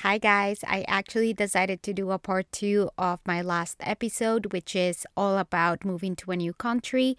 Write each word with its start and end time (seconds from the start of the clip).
Hi, 0.00 0.18
guys. 0.18 0.62
I 0.66 0.84
actually 0.88 1.32
decided 1.32 1.82
to 1.84 1.94
do 1.94 2.10
a 2.10 2.18
part 2.18 2.52
two 2.52 2.90
of 2.98 3.20
my 3.26 3.40
last 3.40 3.78
episode, 3.80 4.52
which 4.52 4.76
is 4.76 5.06
all 5.16 5.38
about 5.38 5.86
moving 5.86 6.14
to 6.16 6.32
a 6.32 6.36
new 6.36 6.52
country. 6.52 7.16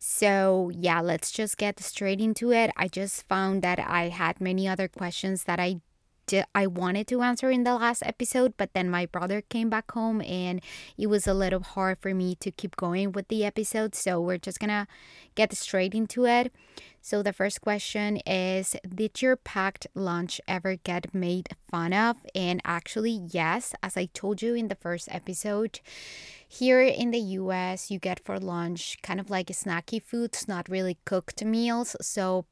So, 0.00 0.72
yeah, 0.74 1.00
let's 1.00 1.30
just 1.30 1.56
get 1.56 1.78
straight 1.78 2.20
into 2.20 2.50
it. 2.50 2.72
I 2.76 2.88
just 2.88 3.28
found 3.28 3.62
that 3.62 3.78
I 3.78 4.08
had 4.08 4.40
many 4.40 4.66
other 4.66 4.88
questions 4.88 5.44
that 5.44 5.60
I 5.60 5.82
I 6.54 6.66
wanted 6.66 7.06
to 7.08 7.22
answer 7.22 7.50
in 7.50 7.64
the 7.64 7.74
last 7.74 8.02
episode, 8.04 8.54
but 8.56 8.72
then 8.72 8.90
my 8.90 9.06
brother 9.06 9.40
came 9.40 9.70
back 9.70 9.92
home 9.92 10.20
and 10.22 10.60
it 10.98 11.06
was 11.06 11.26
a 11.26 11.34
little 11.34 11.62
hard 11.62 11.98
for 12.00 12.14
me 12.14 12.34
to 12.36 12.50
keep 12.50 12.76
going 12.76 13.12
with 13.12 13.28
the 13.28 13.44
episode. 13.44 13.94
So 13.94 14.20
we're 14.20 14.38
just 14.38 14.58
gonna 14.58 14.88
get 15.34 15.52
straight 15.54 15.94
into 15.94 16.26
it. 16.26 16.52
So 17.00 17.22
the 17.22 17.32
first 17.32 17.60
question 17.60 18.16
is 18.26 18.74
Did 18.92 19.22
your 19.22 19.36
packed 19.36 19.86
lunch 19.94 20.40
ever 20.48 20.74
get 20.74 21.14
made 21.14 21.50
fun 21.70 21.92
of? 21.92 22.16
And 22.34 22.60
actually, 22.64 23.28
yes, 23.30 23.74
as 23.82 23.96
I 23.96 24.06
told 24.06 24.42
you 24.42 24.54
in 24.54 24.68
the 24.68 24.74
first 24.74 25.08
episode. 25.12 25.80
Here 26.48 26.80
in 26.80 27.10
the 27.10 27.20
US, 27.40 27.90
you 27.90 27.98
get 27.98 28.20
for 28.24 28.38
lunch 28.38 28.98
kind 29.02 29.20
of 29.20 29.30
like 29.30 29.48
snacky 29.48 30.02
foods, 30.02 30.48
not 30.48 30.68
really 30.68 30.98
cooked 31.04 31.44
meals. 31.44 31.94
So 32.00 32.46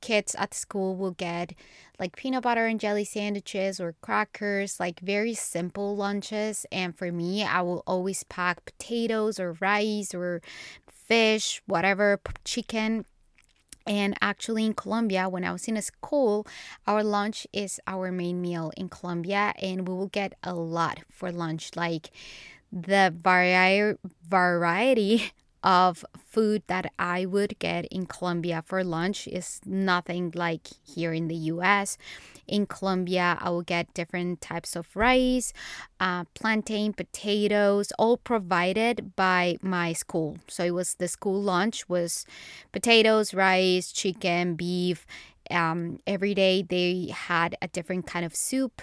kids 0.00 0.34
at 0.38 0.54
school 0.54 0.96
will 0.96 1.12
get 1.12 1.54
like 1.98 2.16
peanut 2.16 2.42
butter 2.42 2.66
and 2.66 2.80
jelly 2.80 3.04
sandwiches 3.04 3.80
or 3.80 3.94
crackers, 4.00 4.80
like 4.80 5.00
very 5.00 5.34
simple 5.34 5.96
lunches. 5.96 6.66
And 6.72 6.96
for 6.96 7.12
me, 7.12 7.44
I 7.44 7.62
will 7.62 7.82
always 7.86 8.24
pack 8.24 8.64
potatoes 8.64 9.38
or 9.38 9.56
rice 9.60 10.14
or 10.14 10.42
fish, 10.88 11.62
whatever, 11.66 12.20
chicken. 12.44 13.04
And 13.86 14.14
actually, 14.22 14.64
in 14.64 14.72
Colombia, 14.72 15.28
when 15.28 15.44
I 15.44 15.52
was 15.52 15.68
in 15.68 15.76
a 15.76 15.82
school, 15.82 16.46
our 16.86 17.04
lunch 17.04 17.46
is 17.52 17.78
our 17.86 18.10
main 18.10 18.40
meal 18.40 18.72
in 18.78 18.88
Colombia, 18.88 19.52
and 19.60 19.86
we 19.86 19.94
will 19.94 20.06
get 20.08 20.32
a 20.42 20.54
lot 20.54 21.00
for 21.10 21.30
lunch. 21.30 21.72
Like 21.76 22.10
the 22.72 23.14
vari- 23.14 23.98
variety 24.26 25.32
of 25.62 26.04
food 26.34 26.64
that 26.66 26.92
I 26.98 27.26
would 27.26 27.56
get 27.60 27.86
in 27.86 28.06
Colombia 28.06 28.64
for 28.66 28.82
lunch 28.82 29.28
is 29.28 29.60
nothing 29.64 30.32
like 30.34 30.66
here 30.82 31.12
in 31.12 31.28
the 31.28 31.40
US. 31.54 31.96
In 32.48 32.66
Colombia, 32.66 33.38
I 33.40 33.50
will 33.50 33.62
get 33.62 33.94
different 33.94 34.40
types 34.40 34.74
of 34.74 34.84
rice, 34.96 35.52
uh, 36.00 36.24
plantain, 36.34 36.92
potatoes, 36.92 37.92
all 38.00 38.16
provided 38.16 39.14
by 39.14 39.56
my 39.62 39.92
school. 39.92 40.38
So 40.48 40.64
it 40.64 40.74
was 40.74 40.96
the 40.96 41.06
school 41.06 41.40
lunch 41.40 41.88
was 41.88 42.26
potatoes, 42.72 43.32
rice, 43.32 43.92
chicken, 43.92 44.56
beef. 44.56 45.06
Um, 45.52 46.00
every 46.04 46.34
day 46.34 46.62
they 46.62 47.12
had 47.14 47.56
a 47.62 47.68
different 47.68 48.06
kind 48.06 48.24
of 48.24 48.34
soup 48.34 48.82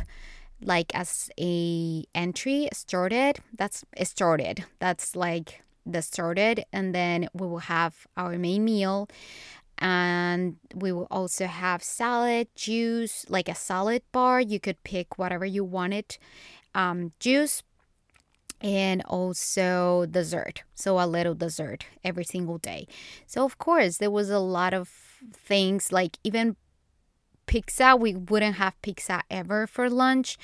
like 0.63 0.93
as 0.93 1.31
a 1.39 2.05
entry 2.13 2.69
started 2.71 3.39
that's 3.57 3.83
started 4.03 4.63
that's 4.79 5.15
like 5.15 5.63
the 5.85 6.01
started 6.01 6.65
and 6.71 6.93
then 6.93 7.27
we 7.33 7.47
will 7.47 7.59
have 7.59 8.07
our 8.17 8.37
main 8.37 8.63
meal 8.65 9.07
and 9.77 10.57
we 10.75 10.91
will 10.91 11.07
also 11.09 11.47
have 11.47 11.83
salad 11.83 12.47
juice 12.55 13.25
like 13.29 13.49
a 13.49 13.55
salad 13.55 14.03
bar. 14.11 14.39
You 14.39 14.59
could 14.59 14.83
pick 14.83 15.17
whatever 15.17 15.45
you 15.45 15.63
wanted 15.63 16.17
um, 16.75 17.13
juice 17.19 17.63
and 18.61 19.01
also 19.07 20.05
dessert. 20.05 20.63
So 20.75 20.99
a 20.99 21.07
little 21.07 21.33
dessert 21.33 21.85
every 22.03 22.23
single 22.23 22.59
day. 22.59 22.87
So 23.25 23.43
of 23.43 23.57
course 23.57 23.97
there 23.97 24.11
was 24.11 24.29
a 24.29 24.39
lot 24.39 24.73
of 24.73 24.89
things 25.33 25.91
like 25.91 26.17
even 26.23 26.55
pizza. 27.51 27.97
We 27.97 28.15
wouldn't 28.15 28.55
have 28.55 28.81
pizza 28.81 29.23
ever 29.29 29.67
for 29.67 29.89
lunch, 29.89 30.37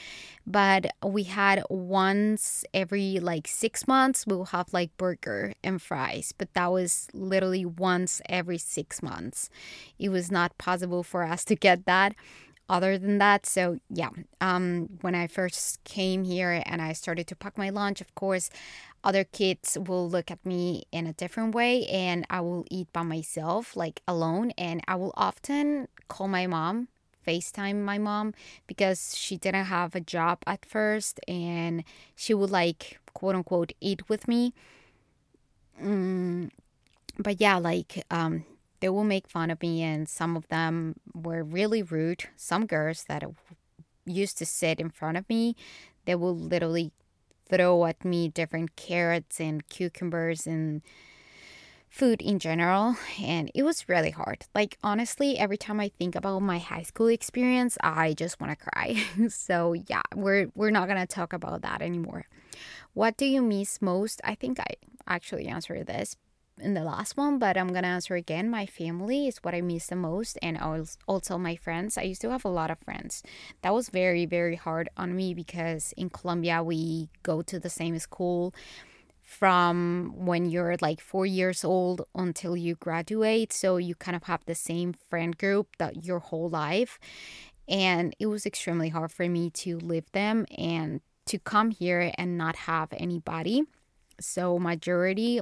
but 0.45 0.87
we 1.01 1.23
had 1.23 1.63
once 1.69 2.65
every 2.73 3.21
like 3.21 3.47
six 3.47 3.87
months, 3.87 4.27
we'll 4.27 4.51
have 4.51 4.73
like 4.73 4.95
burger 4.97 5.53
and 5.63 5.81
fries, 5.81 6.33
but 6.37 6.53
that 6.53 6.69
was 6.69 7.07
literally 7.13 7.65
once 7.65 8.21
every 8.27 8.57
six 8.57 9.01
months. 9.01 9.49
It 9.97 10.09
was 10.09 10.29
not 10.29 10.57
possible 10.57 11.01
for 11.01 11.23
us 11.23 11.45
to 11.45 11.55
get 11.55 11.85
that 11.85 12.13
other 12.69 12.97
than 12.97 13.17
that 13.17 13.45
so 13.45 13.79
yeah 13.89 14.09
um 14.41 14.89
when 14.99 15.15
i 15.15 15.25
first 15.25 15.81
came 15.85 16.25
here 16.25 16.61
and 16.65 16.81
i 16.81 16.91
started 16.91 17.25
to 17.25 17.33
pack 17.33 17.57
my 17.57 17.69
lunch 17.69 18.01
of 18.01 18.13
course 18.13 18.49
other 19.05 19.23
kids 19.23 19.77
will 19.87 20.09
look 20.09 20.29
at 20.29 20.45
me 20.45 20.83
in 20.91 21.07
a 21.07 21.13
different 21.13 21.55
way 21.55 21.85
and 21.85 22.25
i 22.29 22.41
will 22.41 22.65
eat 22.69 22.91
by 22.91 23.03
myself 23.03 23.77
like 23.77 24.01
alone 24.05 24.51
and 24.57 24.81
i 24.85 24.95
will 24.95 25.13
often 25.15 25.87
call 26.09 26.27
my 26.27 26.45
mom 26.45 26.89
FaceTime 27.27 27.83
my 27.83 27.97
mom 27.97 28.33
because 28.67 29.17
she 29.17 29.37
didn't 29.37 29.65
have 29.65 29.95
a 29.95 29.99
job 29.99 30.39
at 30.47 30.65
first 30.65 31.19
and 31.27 31.83
she 32.15 32.33
would 32.33 32.51
like 32.51 32.99
quote 33.13 33.35
unquote 33.35 33.73
eat 33.81 34.07
with 34.09 34.27
me. 34.27 34.53
Mm, 35.81 36.49
but 37.19 37.41
yeah, 37.41 37.57
like 37.57 38.03
um, 38.11 38.45
they 38.79 38.89
will 38.89 39.03
make 39.03 39.27
fun 39.27 39.49
of 39.49 39.61
me, 39.61 39.81
and 39.81 40.07
some 40.07 40.37
of 40.37 40.47
them 40.49 40.95
were 41.13 41.43
really 41.43 41.81
rude. 41.81 42.25
Some 42.35 42.65
girls 42.65 43.05
that 43.05 43.23
used 44.05 44.37
to 44.37 44.45
sit 44.45 44.79
in 44.79 44.89
front 44.89 45.17
of 45.17 45.27
me, 45.29 45.55
they 46.05 46.15
will 46.15 46.35
literally 46.35 46.91
throw 47.49 47.85
at 47.85 48.03
me 48.03 48.27
different 48.27 48.75
carrots 48.75 49.39
and 49.39 49.67
cucumbers 49.67 50.45
and 50.45 50.81
food 51.89 52.21
in 52.21 52.39
general 52.39 52.95
and 53.21 53.51
it 53.55 53.63
was 53.63 53.89
really 53.89 54.11
hard. 54.11 54.45
Like 54.53 54.77
honestly 54.83 55.37
every 55.37 55.57
time 55.57 55.79
i 55.79 55.89
think 55.89 56.15
about 56.15 56.39
my 56.39 56.59
high 56.59 56.83
school 56.83 57.07
experience 57.07 57.77
i 57.81 58.13
just 58.13 58.39
want 58.39 58.57
to 58.57 58.65
cry. 58.65 59.03
So 59.29 59.73
yeah 59.73 60.03
we're 60.15 60.47
we're 60.55 60.71
not 60.71 60.87
going 60.87 60.99
to 60.99 61.07
talk 61.07 61.33
about 61.33 61.61
that 61.61 61.81
anymore. 61.81 62.25
What 62.93 63.17
do 63.17 63.25
you 63.25 63.41
miss 63.41 63.81
most? 63.81 64.21
I 64.23 64.35
think 64.35 64.59
i 64.59 64.67
actually 65.07 65.47
answered 65.47 65.87
this 65.87 66.17
in 66.59 66.73
the 66.73 66.83
last 66.83 67.15
one 67.15 67.37
but 67.37 67.55
i'm 67.55 67.69
going 67.69 67.83
to 67.83 67.87
answer 67.87 68.15
again. 68.15 68.49
My 68.49 68.65
family 68.65 69.27
is 69.27 69.37
what 69.37 69.53
i 69.53 69.61
miss 69.61 69.87
the 69.87 69.95
most 69.95 70.37
and 70.41 70.57
also 71.07 71.37
my 71.37 71.55
friends. 71.55 71.97
I 71.97 72.03
used 72.03 72.21
to 72.21 72.31
have 72.31 72.45
a 72.45 72.49
lot 72.49 72.71
of 72.71 72.79
friends. 72.79 73.23
That 73.61 73.73
was 73.73 73.89
very 73.89 74.25
very 74.25 74.55
hard 74.55 74.89
on 74.97 75.15
me 75.15 75.33
because 75.33 75.93
in 75.95 76.09
colombia 76.09 76.61
we 76.63 77.09
go 77.23 77.41
to 77.43 77.59
the 77.59 77.69
same 77.69 77.97
school 77.99 78.53
from 79.27 80.13
when 80.15 80.45
you're 80.45 80.77
like 80.81 81.01
four 81.01 81.25
years 81.25 81.65
old 81.65 82.01
until 82.15 82.55
you 82.55 82.75
graduate. 82.75 83.51
So 83.51 83.75
you 83.75 83.93
kind 83.93 84.15
of 84.15 84.23
have 84.23 84.39
the 84.45 84.55
same 84.55 84.93
friend 84.93 85.37
group 85.37 85.75
that 85.79 86.05
your 86.05 86.19
whole 86.19 86.49
life. 86.49 86.97
And 87.67 88.15
it 88.19 88.27
was 88.27 88.45
extremely 88.45 88.87
hard 88.87 89.11
for 89.11 89.27
me 89.27 89.49
to 89.49 89.77
leave 89.79 90.09
them 90.13 90.45
and 90.57 91.01
to 91.25 91.37
come 91.37 91.71
here 91.71 92.13
and 92.17 92.37
not 92.37 92.55
have 92.55 92.87
anybody. 92.93 93.63
So 94.17 94.57
majority 94.57 95.41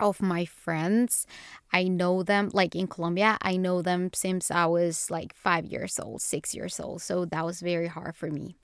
of 0.00 0.20
my 0.20 0.44
friends, 0.44 1.24
I 1.72 1.84
know 1.84 2.24
them 2.24 2.50
like 2.52 2.74
in 2.74 2.88
Colombia, 2.88 3.38
I 3.40 3.56
know 3.56 3.80
them 3.80 4.10
since 4.12 4.50
I 4.50 4.66
was 4.66 5.08
like 5.08 5.32
5 5.36 5.66
years 5.66 6.00
old, 6.00 6.20
6 6.20 6.52
years 6.52 6.80
old. 6.80 7.00
So 7.00 7.24
that 7.26 7.46
was 7.46 7.60
very 7.60 7.86
hard 7.86 8.16
for 8.16 8.28
me. 8.28 8.56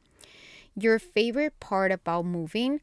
Your 0.75 0.99
favorite 0.99 1.61
part 1.61 1.93
about 1.93 2.25
moving? 2.25 2.81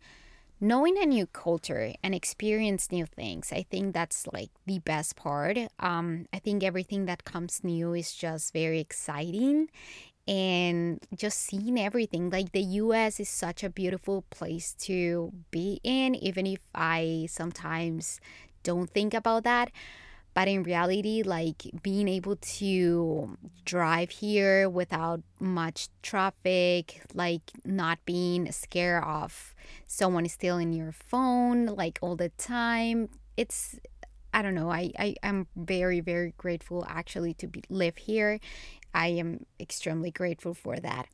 Knowing 0.60 0.98
a 0.98 1.06
new 1.06 1.28
culture 1.28 1.94
and 2.04 2.16
experience 2.16 2.92
new 2.92 3.06
things 3.06 3.52
i 3.54 3.64
think 3.70 3.94
that's 3.94 4.26
like 4.34 4.50
the 4.66 4.80
best 4.80 5.16
part. 5.16 5.58
Um, 5.80 6.28
i 6.34 6.40
think 6.40 6.64
everything 6.64 7.06
that 7.06 7.24
comes 7.24 7.64
new 7.64 7.94
is 7.94 8.14
just 8.14 8.54
very 8.54 8.80
exciting 8.80 9.70
and 10.28 11.00
just 11.16 11.40
seeing 11.40 11.80
everything. 11.80 12.30
Like 12.30 12.52
the 12.52 12.64
us 12.64 13.20
is 13.20 13.30
such 13.30 13.64
a 13.64 13.70
beautiful 13.70 14.26
place 14.30 14.74
to 14.82 15.32
be 15.52 15.80
in 15.84 16.16
even 16.16 16.46
if 16.46 16.60
i 16.76 17.28
sometimes 17.30 18.20
don't 18.64 18.90
think 18.90 19.14
about 19.14 19.46
that 19.46 19.72
but 20.38 20.48
in 20.48 20.62
reality 20.62 21.24
like 21.26 21.64
being 21.82 22.08
able 22.08 22.36
to 22.36 23.36
drive 23.66 24.12
here 24.12 24.70
without 24.70 25.20
much 25.40 25.90
traffic 26.04 27.02
like 27.16 27.42
not 27.66 27.98
being 28.06 28.52
scared 28.52 29.04
of 29.04 29.56
someone 29.88 30.28
stealing 30.30 30.72
your 30.72 30.92
phone 30.92 31.66
like 31.66 31.98
all 32.04 32.16
the 32.16 32.30
time 32.38 33.10
it's 33.36 33.80
i 34.32 34.44
don't 34.44 34.54
know 34.54 34.70
i, 34.70 34.92
I 35.00 35.16
am 35.24 35.48
very 35.56 36.02
very 36.02 36.36
grateful 36.38 36.86
actually 36.88 37.34
to 37.34 37.48
be, 37.48 37.64
live 37.72 37.98
here. 37.98 38.40
I 38.94 39.08
am 39.08 39.48
extremely 39.60 40.12
grateful 40.12 40.54
for 40.54 40.78
that. 40.78 41.08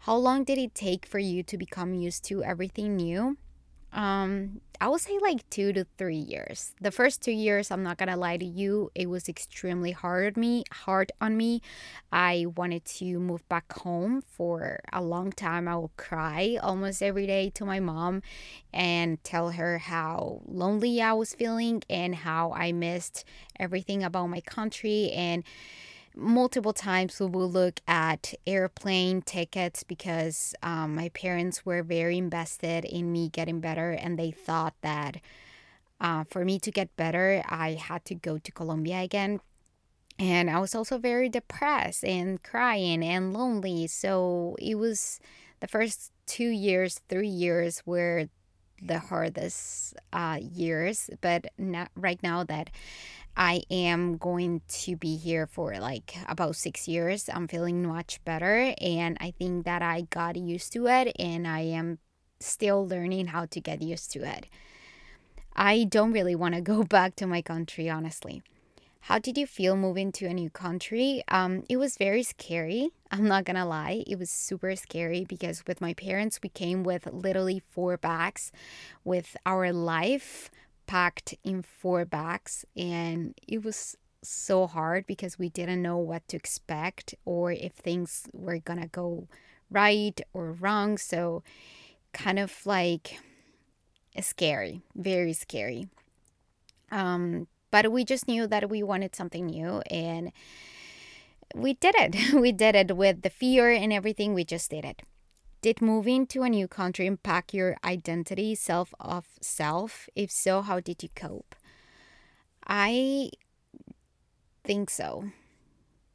How 0.00 0.16
long 0.16 0.44
did 0.44 0.58
it 0.58 0.74
take 0.74 1.04
for 1.06 1.18
you 1.18 1.42
to 1.42 1.58
become 1.58 1.92
used 1.94 2.24
to 2.24 2.42
everything 2.42 2.96
new 2.96 3.36
um 3.92 4.60
i 4.80 4.88
would 4.88 5.00
say 5.00 5.18
like 5.20 5.48
two 5.50 5.72
to 5.72 5.84
three 5.98 6.16
years. 6.16 6.74
The 6.80 6.90
first 6.90 7.22
two 7.22 7.32
years 7.32 7.70
i'm 7.70 7.82
not 7.82 7.98
gonna 7.98 8.16
lie 8.16 8.36
to 8.38 8.44
you 8.44 8.90
it 8.94 9.08
was 9.08 9.28
extremely 9.28 9.92
hard 9.92 10.36
on 10.36 10.40
me 10.40 10.64
hard 10.72 11.12
on 11.20 11.36
me. 11.36 11.60
I 12.10 12.46
wanted 12.56 12.84
to 12.96 13.18
move 13.18 13.46
back 13.48 13.72
home 13.72 14.22
for 14.22 14.80
a 14.92 15.02
long 15.02 15.32
time. 15.32 15.68
I 15.68 15.76
would 15.76 15.96
cry 15.96 16.58
almost 16.62 17.02
every 17.02 17.26
day 17.26 17.50
to 17.50 17.64
my 17.64 17.80
mom 17.80 18.22
and 18.72 19.22
tell 19.24 19.50
her 19.50 19.78
how 19.78 20.40
lonely 20.46 21.00
i 21.02 21.12
was 21.12 21.34
feeling 21.34 21.82
and 21.90 22.14
how 22.14 22.52
i 22.52 22.72
missed 22.72 23.24
everything 23.58 24.02
about 24.02 24.26
my 24.26 24.40
country 24.40 25.10
and 25.12 25.44
multiple 26.14 26.72
times 26.72 27.18
we 27.20 27.26
will 27.26 27.50
look 27.50 27.80
at 27.86 28.34
airplane 28.46 29.22
tickets 29.22 29.82
because 29.82 30.54
um, 30.62 30.94
my 30.94 31.08
parents 31.10 31.64
were 31.64 31.82
very 31.82 32.18
invested 32.18 32.84
in 32.84 33.10
me 33.10 33.28
getting 33.28 33.60
better 33.60 33.92
and 33.92 34.18
they 34.18 34.30
thought 34.30 34.74
that 34.82 35.20
uh, 36.00 36.24
for 36.24 36.44
me 36.44 36.58
to 36.58 36.70
get 36.70 36.94
better 36.96 37.42
i 37.48 37.72
had 37.72 38.04
to 38.04 38.14
go 38.14 38.38
to 38.38 38.52
colombia 38.52 39.00
again. 39.00 39.40
And 40.18 40.50
i 40.50 40.58
was 40.58 40.74
also 40.74 40.98
very 40.98 41.28
depressed 41.28 42.04
and 42.04 42.42
crying 42.42 43.02
and 43.02 43.32
lonely. 43.32 43.86
So 43.86 44.56
it 44.60 44.76
was 44.76 45.20
the 45.60 45.68
first 45.68 46.12
two 46.26 46.48
years 46.48 47.00
three 47.08 47.28
years 47.28 47.82
were 47.86 48.28
the 48.82 48.98
hardest 48.98 49.94
uh, 50.12 50.38
years. 50.40 51.08
But 51.20 51.46
not 51.56 51.90
right 51.96 52.22
now 52.22 52.44
that 52.44 52.70
I 53.36 53.62
am 53.70 54.18
going 54.18 54.60
to 54.68 54.96
be 54.96 55.16
here 55.16 55.46
for 55.46 55.78
like 55.78 56.14
about 56.28 56.56
six 56.56 56.86
years. 56.86 57.30
I'm 57.32 57.48
feeling 57.48 57.82
much 57.82 58.22
better, 58.24 58.74
and 58.80 59.16
I 59.20 59.32
think 59.38 59.64
that 59.64 59.82
I 59.82 60.02
got 60.02 60.36
used 60.36 60.72
to 60.74 60.86
it, 60.86 61.16
and 61.18 61.46
I 61.48 61.60
am 61.60 61.98
still 62.40 62.86
learning 62.86 63.28
how 63.28 63.46
to 63.46 63.60
get 63.60 63.80
used 63.80 64.12
to 64.12 64.24
it. 64.24 64.46
I 65.54 65.84
don't 65.84 66.12
really 66.12 66.34
want 66.34 66.54
to 66.54 66.60
go 66.60 66.82
back 66.96 67.16
to 67.16 67.26
my 67.26 67.42
country, 67.42 67.88
honestly. 67.88 68.42
How 69.06 69.18
did 69.18 69.36
you 69.36 69.48
feel 69.48 69.76
moving 69.76 70.12
to 70.12 70.26
a 70.26 70.34
new 70.34 70.48
country? 70.48 71.24
Um, 71.26 71.64
it 71.68 71.76
was 71.76 71.96
very 71.96 72.22
scary. 72.22 72.90
I'm 73.10 73.26
not 73.26 73.44
gonna 73.44 73.66
lie. 73.66 74.04
It 74.06 74.18
was 74.18 74.30
super 74.30 74.76
scary 74.76 75.24
because 75.24 75.64
with 75.66 75.80
my 75.80 75.92
parents, 75.94 76.38
we 76.42 76.50
came 76.50 76.84
with 76.84 77.08
literally 77.10 77.62
four 77.70 77.96
bags 77.96 78.52
with 79.04 79.36
our 79.44 79.72
life 79.72 80.50
packed 80.86 81.34
in 81.44 81.62
four 81.62 82.04
bags 82.04 82.64
and 82.76 83.34
it 83.46 83.64
was 83.64 83.96
so 84.22 84.66
hard 84.66 85.06
because 85.06 85.38
we 85.38 85.48
didn't 85.48 85.82
know 85.82 85.96
what 85.96 86.26
to 86.28 86.36
expect 86.36 87.14
or 87.24 87.52
if 87.52 87.72
things 87.72 88.28
were 88.32 88.58
gonna 88.58 88.88
go 88.88 89.26
right 89.70 90.20
or 90.32 90.52
wrong. 90.52 90.98
So 90.98 91.42
kind 92.12 92.38
of 92.38 92.66
like 92.66 93.18
scary 94.20 94.82
very 94.94 95.32
scary. 95.32 95.88
Um 96.90 97.48
but 97.70 97.90
we 97.90 98.04
just 98.04 98.28
knew 98.28 98.46
that 98.46 98.68
we 98.68 98.82
wanted 98.82 99.16
something 99.16 99.46
new 99.46 99.80
and 99.90 100.30
we 101.54 101.74
did 101.74 101.94
it. 101.98 102.34
We 102.40 102.52
did 102.52 102.74
it 102.74 102.96
with 102.96 103.22
the 103.22 103.30
fear 103.30 103.70
and 103.70 103.92
everything 103.92 104.34
we 104.34 104.44
just 104.44 104.70
did 104.70 104.84
it 104.84 105.02
did 105.62 105.80
moving 105.80 106.26
to 106.26 106.42
a 106.42 106.50
new 106.50 106.66
country 106.66 107.06
impact 107.06 107.54
your 107.54 107.76
identity, 107.84 108.54
self 108.54 108.92
of 109.00 109.26
self? 109.40 110.08
If 110.14 110.30
so, 110.30 110.60
how 110.60 110.80
did 110.80 111.02
you 111.02 111.08
cope? 111.14 111.54
I 112.66 113.30
think 114.64 114.90
so. 114.90 115.30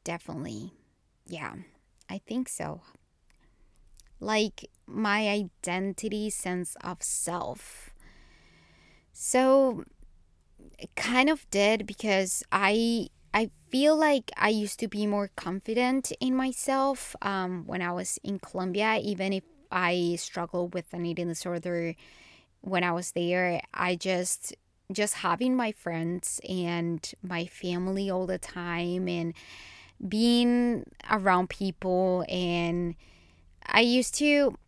Definitely. 0.04 0.72
Yeah, 1.26 1.54
I 2.08 2.18
think 2.18 2.48
so. 2.48 2.82
Like 4.20 4.70
my 4.86 5.28
identity, 5.28 6.28
sense 6.30 6.76
of 6.82 7.02
self. 7.02 7.90
So, 9.12 9.84
it 10.78 10.94
kind 10.94 11.28
of 11.28 11.48
did 11.50 11.86
because 11.86 12.42
I 12.52 13.08
I 13.38 13.50
feel 13.70 13.96
like 13.96 14.32
I 14.36 14.48
used 14.48 14.80
to 14.80 14.88
be 14.88 15.06
more 15.06 15.30
confident 15.36 16.10
in 16.18 16.34
myself 16.34 17.14
um, 17.22 17.62
when 17.68 17.80
I 17.80 17.92
was 17.92 18.18
in 18.24 18.40
Colombia, 18.40 18.98
even 19.00 19.32
if 19.32 19.44
I 19.70 20.16
struggled 20.18 20.74
with 20.74 20.92
an 20.92 21.06
eating 21.06 21.28
disorder 21.28 21.94
when 22.62 22.82
I 22.82 22.90
was 22.90 23.12
there. 23.12 23.60
I 23.72 23.94
just 23.94 24.56
just 24.90 25.14
having 25.14 25.54
my 25.54 25.70
friends 25.70 26.40
and 26.48 27.00
my 27.22 27.46
family 27.46 28.10
all 28.10 28.26
the 28.26 28.38
time 28.38 29.06
and 29.06 29.34
being 30.08 30.84
around 31.08 31.48
people. 31.48 32.24
And 32.28 32.96
I 33.64 33.82
used 33.82 34.16
to 34.16 34.58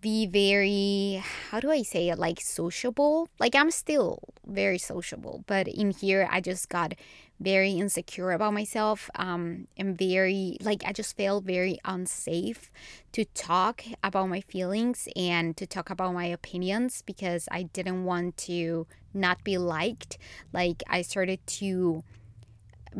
be 0.00 0.26
very 0.26 1.20
how 1.50 1.58
do 1.58 1.68
I 1.68 1.82
say 1.82 2.10
it? 2.10 2.18
Like 2.20 2.40
sociable? 2.40 3.28
Like 3.40 3.56
I'm 3.56 3.72
still 3.72 4.20
very 4.46 4.78
sociable 4.78 5.42
but 5.48 5.66
in 5.66 5.90
here 5.90 6.28
I 6.30 6.40
just 6.40 6.68
got 6.68 6.94
very 7.40 7.72
insecure 7.72 8.32
about 8.32 8.52
myself 8.52 9.08
um 9.14 9.66
and 9.78 9.96
very 9.96 10.58
like 10.60 10.82
I 10.86 10.92
just 10.92 11.16
felt 11.16 11.44
very 11.44 11.78
unsafe 11.86 12.70
to 13.12 13.24
talk 13.24 13.82
about 14.04 14.28
my 14.28 14.42
feelings 14.42 15.08
and 15.16 15.56
to 15.56 15.66
talk 15.66 15.90
about 15.90 16.12
my 16.12 16.26
opinions 16.26 17.02
because 17.06 17.48
I 17.50 17.64
didn't 17.64 18.04
want 18.04 18.36
to 18.48 18.86
not 19.12 19.42
be 19.42 19.58
liked. 19.58 20.18
Like 20.52 20.82
I 20.88 21.02
started 21.02 21.44
to 21.58 22.04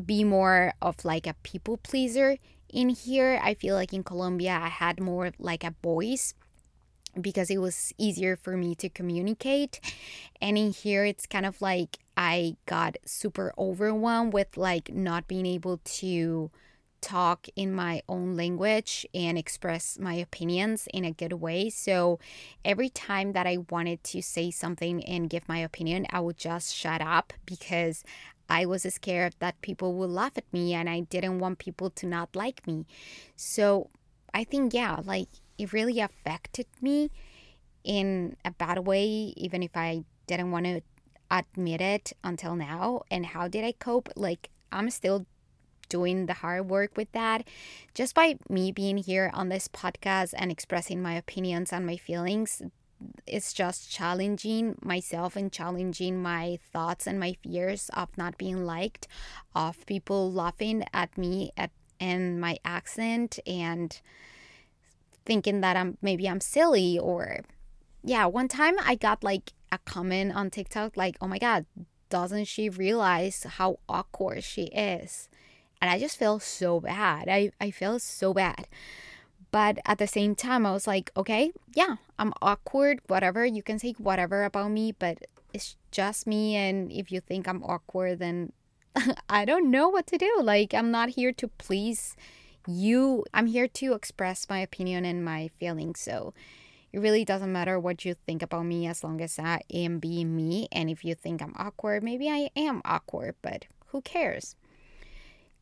be 0.06 0.24
more 0.24 0.72
of 0.80 1.04
like 1.04 1.26
a 1.26 1.34
people 1.42 1.76
pleaser 1.76 2.36
in 2.68 2.88
here. 2.88 3.40
I 3.42 3.54
feel 3.54 3.74
like 3.74 3.92
in 3.92 4.04
Colombia 4.04 4.58
I 4.62 4.68
had 4.68 5.00
more 5.00 5.32
like 5.38 5.64
a 5.64 5.74
voice 5.82 6.34
because 7.20 7.50
it 7.50 7.58
was 7.58 7.92
easier 7.98 8.36
for 8.36 8.56
me 8.56 8.74
to 8.76 8.88
communicate. 8.88 9.80
And 10.40 10.58
in 10.58 10.72
here, 10.72 11.04
it's 11.04 11.26
kind 11.26 11.46
of 11.46 11.60
like 11.62 11.98
I 12.16 12.56
got 12.66 12.96
super 13.04 13.52
overwhelmed 13.56 14.32
with 14.32 14.56
like 14.56 14.92
not 14.92 15.28
being 15.28 15.46
able 15.46 15.78
to 15.78 16.50
talk 17.00 17.46
in 17.56 17.72
my 17.72 18.02
own 18.08 18.36
language 18.36 19.06
and 19.14 19.38
express 19.38 19.98
my 19.98 20.14
opinions 20.14 20.86
in 20.92 21.04
a 21.04 21.12
good 21.12 21.34
way. 21.34 21.70
So 21.70 22.18
every 22.64 22.90
time 22.90 23.32
that 23.32 23.46
I 23.46 23.58
wanted 23.70 24.04
to 24.04 24.22
say 24.22 24.50
something 24.50 25.02
and 25.04 25.30
give 25.30 25.48
my 25.48 25.58
opinion, 25.58 26.06
I 26.10 26.20
would 26.20 26.36
just 26.36 26.74
shut 26.74 27.00
up 27.00 27.32
because 27.46 28.04
I 28.48 28.66
was 28.66 28.82
scared 28.82 29.36
that 29.38 29.60
people 29.62 29.94
would 29.94 30.10
laugh 30.10 30.36
at 30.36 30.52
me 30.52 30.74
and 30.74 30.90
I 30.90 31.00
didn't 31.00 31.38
want 31.38 31.58
people 31.58 31.90
to 31.90 32.06
not 32.06 32.34
like 32.34 32.66
me. 32.66 32.84
So 33.36 33.90
I 34.34 34.44
think, 34.44 34.74
yeah, 34.74 34.98
like 35.04 35.28
it 35.62 35.72
really 35.72 36.00
affected 36.00 36.66
me 36.80 37.10
in 37.84 38.36
a 38.44 38.50
bad 38.50 38.78
way, 38.80 39.06
even 39.36 39.62
if 39.62 39.76
I 39.76 40.04
didn't 40.26 40.50
want 40.50 40.66
to 40.66 40.80
admit 41.30 41.80
it 41.80 42.12
until 42.24 42.56
now. 42.56 43.02
And 43.10 43.26
how 43.26 43.48
did 43.48 43.64
I 43.64 43.72
cope? 43.72 44.08
Like, 44.16 44.50
I'm 44.72 44.90
still 44.90 45.26
doing 45.88 46.26
the 46.26 46.34
hard 46.34 46.70
work 46.70 46.96
with 46.96 47.10
that. 47.12 47.46
Just 47.94 48.14
by 48.14 48.36
me 48.48 48.72
being 48.72 48.96
here 48.96 49.30
on 49.34 49.48
this 49.48 49.68
podcast 49.68 50.34
and 50.36 50.50
expressing 50.50 51.02
my 51.02 51.14
opinions 51.14 51.72
and 51.72 51.84
my 51.86 51.96
feelings, 51.96 52.62
it's 53.26 53.52
just 53.52 53.90
challenging 53.90 54.76
myself 54.82 55.34
and 55.34 55.50
challenging 55.50 56.22
my 56.22 56.58
thoughts 56.72 57.06
and 57.06 57.18
my 57.18 57.34
fears 57.42 57.90
of 57.94 58.16
not 58.16 58.38
being 58.38 58.64
liked, 58.64 59.08
of 59.54 59.84
people 59.86 60.30
laughing 60.30 60.84
at 60.92 61.16
me 61.16 61.50
at 61.56 61.70
and 61.98 62.40
my 62.40 62.56
accent 62.64 63.38
and 63.46 64.00
thinking 65.24 65.60
that 65.60 65.76
I'm 65.76 65.98
maybe 66.02 66.28
I'm 66.28 66.40
silly 66.40 66.98
or 66.98 67.40
yeah, 68.02 68.26
one 68.26 68.48
time 68.48 68.76
I 68.82 68.94
got 68.94 69.22
like 69.22 69.52
a 69.72 69.78
comment 69.78 70.34
on 70.34 70.50
TikTok 70.50 70.96
like, 70.96 71.16
"Oh 71.20 71.28
my 71.28 71.38
god, 71.38 71.66
doesn't 72.08 72.46
she 72.46 72.68
realize 72.68 73.44
how 73.44 73.78
awkward 73.88 74.44
she 74.44 74.64
is?" 74.64 75.28
And 75.80 75.90
I 75.90 75.98
just 75.98 76.18
felt 76.18 76.42
so 76.42 76.80
bad. 76.80 77.28
I 77.28 77.52
I 77.60 77.70
felt 77.70 78.02
so 78.02 78.34
bad. 78.34 78.66
But 79.50 79.78
at 79.84 79.98
the 79.98 80.06
same 80.06 80.34
time, 80.34 80.64
I 80.64 80.72
was 80.72 80.86
like, 80.86 81.10
okay, 81.16 81.52
yeah, 81.74 81.96
I'm 82.18 82.32
awkward, 82.40 83.00
whatever. 83.08 83.44
You 83.44 83.62
can 83.62 83.78
say 83.78 83.94
whatever 83.98 84.44
about 84.44 84.70
me, 84.70 84.92
but 84.92 85.18
it's 85.52 85.76
just 85.90 86.26
me. 86.26 86.54
And 86.54 86.92
if 86.92 87.10
you 87.10 87.20
think 87.20 87.48
I'm 87.48 87.62
awkward, 87.64 88.20
then 88.20 88.52
I 89.28 89.44
don't 89.44 89.70
know 89.70 89.88
what 89.88 90.06
to 90.08 90.18
do. 90.18 90.40
Like, 90.40 90.72
I'm 90.72 90.90
not 90.90 91.10
here 91.10 91.32
to 91.32 91.48
please 91.48 92.14
you 92.66 93.24
i'm 93.32 93.46
here 93.46 93.68
to 93.68 93.94
express 93.94 94.48
my 94.48 94.58
opinion 94.58 95.04
and 95.04 95.24
my 95.24 95.48
feelings 95.58 96.00
so 96.00 96.34
it 96.92 96.98
really 96.98 97.24
doesn't 97.24 97.52
matter 97.52 97.78
what 97.78 98.04
you 98.04 98.14
think 98.26 98.42
about 98.42 98.64
me 98.64 98.86
as 98.86 99.02
long 99.02 99.20
as 99.20 99.38
i 99.38 99.60
am 99.72 99.98
being 99.98 100.36
me 100.36 100.68
and 100.72 100.90
if 100.90 101.04
you 101.04 101.14
think 101.14 101.42
i'm 101.42 101.54
awkward 101.56 102.02
maybe 102.02 102.28
i 102.28 102.50
am 102.56 102.82
awkward 102.84 103.34
but 103.42 103.66
who 103.88 104.00
cares 104.02 104.56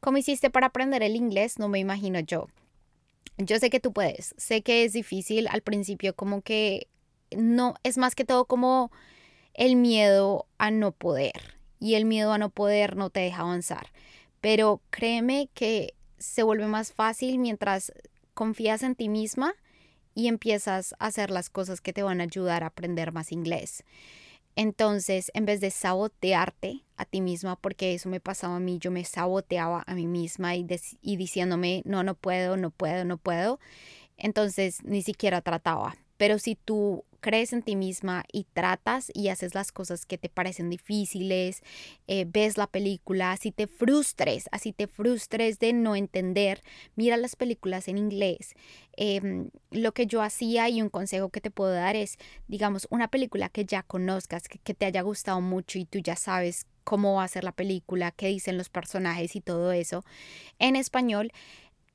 ¿Cómo 0.01 0.19
hiciste 0.19 0.51
para 0.51 0.69
aprender 0.69 1.03
el 1.03 1.17
inglés? 1.17 1.59
No 1.59 1.69
me 1.69 1.81
imagino 1.81 2.21
yo. 2.21 2.49
Yo 3.37 3.59
sé 3.59 3.69
que 3.71 3.81
tú 3.81 3.93
puedes. 3.93 4.35
Sé 4.39 4.63
que 4.63 4.85
es 4.85 4.93
difícil 4.93 5.49
al 5.49 5.63
principio, 5.63 6.15
como 6.15 6.43
que 6.43 6.89
no, 7.37 7.75
es 7.83 7.99
más 7.99 8.15
que 8.15 8.25
todo 8.25 8.45
como 8.45 8.93
el 9.55 9.77
miedo 9.77 10.47
a 10.59 10.71
no 10.71 10.93
poder. 10.93 11.59
Y 11.81 11.95
el 11.95 12.05
miedo 12.05 12.33
a 12.33 12.39
no 12.39 12.51
poder 12.51 12.97
no 12.97 13.11
te 13.11 13.21
deja 13.21 13.43
avanzar. 13.43 13.93
Pero 14.41 14.81
créeme 14.91 15.49
que 15.53 15.95
se 16.19 16.43
vuelve 16.43 16.67
más 16.67 16.93
fácil 16.93 17.39
mientras 17.39 17.93
confías 18.35 18.83
en 18.83 18.95
ti 18.95 19.09
misma 19.09 19.55
y 20.15 20.29
empiezas 20.29 20.95
a 20.99 21.07
hacer 21.07 21.31
las 21.31 21.51
cosas 21.51 21.81
que 21.81 21.93
te 21.93 22.03
van 22.03 22.21
a 22.21 22.25
ayudar 22.25 22.65
a 22.65 22.69
aprender 22.69 23.13
más 23.13 23.33
inglés. 23.33 23.85
Entonces, 24.57 25.31
en 25.35 25.47
vez 25.47 25.61
de 25.61 25.71
sabotearte 25.71 26.83
a 26.97 27.05
ti 27.05 27.21
misma, 27.21 27.55
porque 27.55 27.95
eso 27.95 28.09
me 28.09 28.19
pasaba 28.19 28.57
a 28.57 28.61
mí, 28.61 28.79
yo 28.81 28.91
me 28.91 29.05
saboteaba 29.05 29.85
a 29.87 29.95
mí 29.95 30.09
misma 30.09 30.57
y, 30.57 30.67
y 31.01 31.17
diciéndome, 31.17 31.83
no, 31.85 32.03
no 32.03 32.17
puedo, 32.17 32.57
no 32.57 32.71
puedo, 32.71 33.05
no 33.05 33.19
puedo, 33.19 33.61
entonces 34.17 34.83
ni 34.83 35.03
siquiera 35.03 35.43
trataba. 35.43 35.97
Pero 36.17 36.41
si 36.41 36.57
tú 36.57 37.05
crees 37.21 37.53
en 37.53 37.63
ti 37.63 37.77
misma 37.77 38.25
y 38.33 38.45
tratas 38.53 39.11
y 39.15 39.29
haces 39.29 39.55
las 39.55 39.73
cosas 39.73 40.07
que 40.07 40.19
te 40.19 40.29
parecen 40.29 40.71
difíciles, 40.71 41.63
eh, 42.07 42.25
ves 42.27 42.57
la 42.57 42.67
película, 42.67 43.37
si 43.37 43.51
te 43.51 43.67
frustres, 43.67 44.49
así 44.53 44.73
te 44.73 44.87
frustres 44.87 45.59
de 45.59 45.73
no 45.73 45.97
entender, 45.97 46.63
mira 46.97 47.17
las 47.17 47.37
películas 47.37 47.89
en 47.89 47.99
inglés. 47.99 48.55
Em, 48.97 49.51
lo 49.71 49.93
que 49.93 50.07
yo 50.07 50.23
hacía 50.23 50.69
y 50.69 50.83
un 50.83 50.89
consejo 50.89 51.29
que 51.29 51.41
te 51.41 51.51
puedo 51.51 51.73
dar 51.73 51.97
es, 51.97 52.19
digamos, 52.49 52.87
una 52.91 53.09
película 53.09 53.49
que 53.49 53.65
ya 53.65 53.83
conozcas, 53.83 54.49
que, 54.49 54.59
que 54.59 54.75
te 54.75 54.87
haya 54.87 55.03
gustado 55.03 55.41
mucho 55.41 55.79
y 55.79 55.85
tú 55.85 55.99
ya 55.99 56.17
sabes 56.17 56.67
cómo 56.89 57.17
va 57.17 57.25
a 57.25 57.29
ser 57.29 57.45
la 57.45 57.53
película, 57.53 58.13
qué 58.13 58.29
dicen 58.29 58.57
los 58.57 58.71
personajes 58.71 59.37
y 59.37 59.43
todo 59.43 59.73
eso, 59.73 60.07
en 60.59 60.75
español 60.75 61.33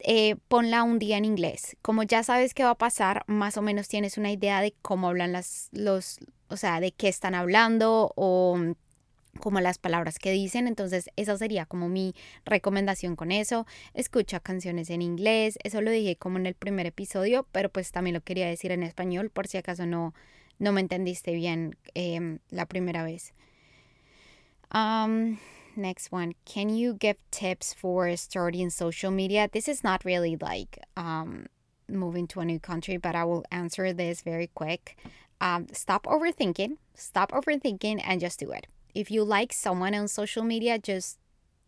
eh, 0.04 0.36
ponla 0.50 0.84
un 0.84 1.00
día 1.00 1.18
en 1.18 1.26
inglés. 1.26 1.78
Como 1.82 2.04
ya 2.04 2.24
sabes 2.24 2.54
qué 2.54 2.64
va 2.64 2.72
a 2.72 2.78
pasar, 2.78 3.24
más 3.28 3.58
o 3.58 3.62
menos 3.62 3.88
tienes 3.88 4.18
una 4.18 4.32
idea 4.32 4.62
de 4.62 4.74
cómo 4.82 5.08
hablan 5.10 5.32
las, 5.32 5.70
los, 5.72 6.20
o 6.50 6.58
sea, 6.58 6.80
de 6.82 6.92
qué 6.92 7.08
están 7.08 7.36
hablando 7.36 8.12
o 8.16 8.76
como 9.40 9.62
las 9.62 9.78
palabras 9.78 10.20
que 10.20 10.32
dicen. 10.32 10.68
Entonces, 10.68 11.10
esa 11.16 11.38
sería 11.38 11.66
como 11.66 11.90
mi 11.90 12.14
recomendación 12.46 13.16
con 13.16 13.32
eso. 13.32 13.66
Escucha 13.94 14.40
canciones 14.40 14.90
en 14.90 15.02
inglés. 15.02 15.58
Eso 15.64 15.82
lo 15.82 15.90
dije 15.90 16.18
como 16.18 16.38
en 16.38 16.46
el 16.48 16.56
primer 16.56 16.86
episodio, 16.86 17.48
pero 17.52 17.70
pues 17.70 17.92
también 17.92 18.14
lo 18.14 18.22
quería 18.22 18.48
decir 18.48 18.72
en 18.72 18.84
español 18.84 19.30
por 19.30 19.48
si 19.48 19.58
acaso 19.58 19.86
no, 19.86 20.14
no 20.60 20.72
me 20.74 20.82
entendiste 20.82 21.34
bien 21.34 21.78
em, 21.94 22.40
la 22.50 22.66
primera 22.66 23.04
vez. 23.04 23.34
Next 25.78 26.12
one. 26.12 26.34
Can 26.46 26.70
you 26.70 26.94
give 26.94 27.18
tips 27.32 27.74
for 27.74 28.16
starting 28.16 28.70
social 28.70 29.12
media? 29.12 29.50
This 29.52 29.68
is 29.68 29.84
not 29.84 30.06
really 30.06 30.38
like 30.40 30.80
um, 30.96 31.48
moving 31.88 32.28
to 32.28 32.40
a 32.40 32.46
new 32.46 32.60
country, 32.60 32.98
but 32.98 33.16
I 33.16 33.24
will 33.24 33.46
answer 33.52 33.94
this 33.94 34.22
very 34.22 34.50
quick. 34.54 34.98
Um, 35.42 35.68
stop 35.72 36.06
overthinking. 36.06 36.78
Stop 36.96 37.32
overthinking 37.32 38.02
and 38.06 38.22
just 38.22 38.40
do 38.40 38.52
it. 38.52 38.68
If 38.96 39.10
you 39.10 39.24
like 39.24 39.52
someone 39.52 39.96
on 39.96 40.08
social 40.08 40.44
media, 40.44 40.78
just 40.78 41.18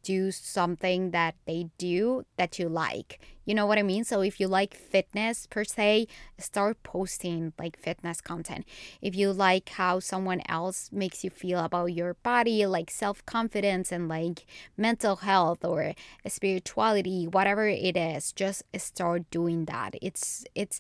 do 0.06 0.32
something 0.32 1.10
that 1.12 1.34
they 1.48 1.68
do 1.80 2.26
that 2.38 2.60
you 2.60 2.70
like. 2.70 3.20
You 3.44 3.56
know 3.56 3.66
what 3.66 3.80
I 3.80 3.84
mean? 3.84 4.04
So 4.04 4.22
if 4.22 4.40
you 4.40 4.48
like 4.48 4.74
fitness 4.76 5.48
per 5.48 5.64
se, 5.64 6.08
start 6.38 6.82
posting 6.84 7.54
like 7.60 7.78
fitness 7.78 8.22
content. 8.22 8.66
If 9.02 9.16
you 9.16 9.34
like 9.34 9.70
how 9.70 10.00
someone 10.00 10.42
else 10.48 10.90
makes 10.92 11.24
you 11.24 11.32
feel 11.32 11.60
about 11.60 11.88
your 11.88 12.14
body, 12.14 12.66
like 12.68 12.92
self 12.92 13.26
confidence 13.26 13.92
and 13.92 14.08
like 14.08 14.46
mental 14.78 15.18
health 15.18 15.66
or 15.66 15.94
spirituality, 16.28 17.28
whatever 17.28 17.68
it 17.68 17.98
is, 17.98 18.32
just 18.32 18.64
start 18.78 19.30
doing 19.32 19.66
that. 19.66 19.96
It's 20.02 20.46
it's 20.54 20.80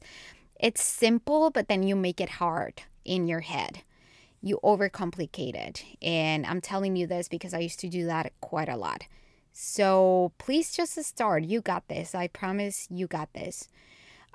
it's 0.60 0.84
simple, 0.84 1.50
but 1.50 1.67
then 1.67 1.84
you 1.84 1.96
make 1.96 2.22
it 2.22 2.38
hard 2.41 2.84
in 3.03 3.27
your 3.27 3.41
head 3.41 3.82
you 4.46 4.60
overcomplicate 4.64 5.56
it. 5.56 5.84
And 6.04 6.46
I'm 6.46 6.62
telling 6.62 6.96
you 6.96 7.08
this 7.08 7.28
because 7.28 7.54
I 7.54 7.60
used 7.60 7.80
to 7.80 7.90
do 7.90 8.06
that 8.06 8.32
quite 8.42 8.70
a 8.70 8.78
lot. 8.78 9.06
So 9.52 10.32
please 10.38 10.72
just 10.72 11.04
start. 11.04 11.44
You 11.44 11.62
got 11.62 11.88
this. 11.88 12.14
I 12.14 12.28
promise 12.28 12.88
you 12.92 13.08
got 13.08 13.34
this. 13.34 13.68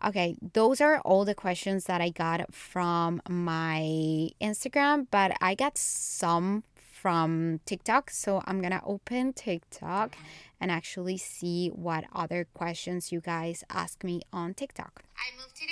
Okay, 0.05 0.35
those 0.55 0.81
are 0.81 0.99
all 1.01 1.25
the 1.25 1.35
questions 1.35 1.85
that 1.85 2.01
I 2.01 2.09
got 2.09 2.53
from 2.53 3.23
my 3.29 4.31
Instagram, 4.41 5.07
but 5.11 5.37
I 5.41 5.55
got 5.55 5.79
some 5.79 6.65
from 6.75 7.61
TikTok. 7.65 8.11
So 8.11 8.43
I'm 8.47 8.61
gonna 8.61 8.83
open 8.85 9.33
TikTok 9.33 10.17
and 10.61 10.73
actually 10.73 11.19
see 11.19 11.69
what 11.69 12.05
other 12.13 12.49
questions 12.53 13.13
you 13.13 13.21
guys 13.21 13.63
ask 13.71 14.03
me 14.03 14.23
on 14.33 14.55
TikTok. 14.55 15.05
I 15.17 15.37
moved 15.39 15.57
to 15.57 15.67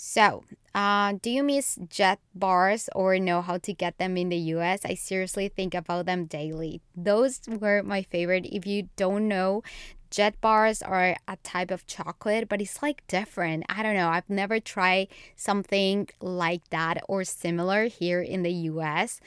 so, 0.00 0.44
uh, 0.76 1.14
do 1.20 1.28
you 1.28 1.42
miss 1.42 1.76
jet 1.88 2.20
bars 2.32 2.88
or 2.94 3.18
know 3.18 3.42
how 3.42 3.58
to 3.58 3.72
get 3.74 3.98
them 3.98 4.16
in 4.16 4.28
the 4.28 4.36
US? 4.54 4.84
I 4.84 4.94
seriously 4.94 5.48
think 5.48 5.74
about 5.74 6.06
them 6.06 6.26
daily. 6.26 6.80
Those 6.94 7.40
were 7.48 7.82
my 7.82 8.02
favorite. 8.02 8.46
If 8.46 8.64
you 8.64 8.90
don't 8.94 9.26
know, 9.26 9.64
jet 10.08 10.40
bars 10.40 10.82
are 10.82 11.16
a 11.26 11.36
type 11.42 11.72
of 11.72 11.84
chocolate, 11.88 12.48
but 12.48 12.60
it's 12.60 12.80
like 12.80 13.04
different. 13.08 13.64
I 13.68 13.82
don't 13.82 13.96
know. 13.96 14.08
I've 14.08 14.30
never 14.30 14.60
tried 14.60 15.08
something 15.34 16.08
like 16.20 16.62
that 16.70 17.02
or 17.08 17.24
similar 17.24 17.86
here 17.86 18.22
in 18.22 18.44
the 18.44 18.52
US. 18.70 19.20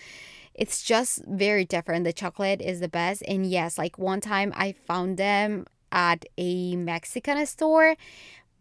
It's 0.54 0.82
just 0.84 1.22
very 1.26 1.66
different. 1.66 2.06
The 2.06 2.14
chocolate 2.14 2.62
is 2.62 2.80
the 2.80 2.88
best. 2.88 3.24
And 3.28 3.46
yes, 3.46 3.78
like 3.78 4.00
one 4.00 4.22
time 4.22 4.54
I 4.56 4.72
found 4.72 5.18
them 5.18 5.66
at 5.92 6.24
a 6.38 6.78
Mexican 6.78 7.46
store, 7.46 7.98